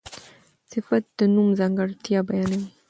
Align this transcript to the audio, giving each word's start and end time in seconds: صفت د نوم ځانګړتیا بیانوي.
صفت 0.71 1.03
د 1.17 1.19
نوم 1.33 1.49
ځانګړتیا 1.59 2.19
بیانوي. 2.27 2.63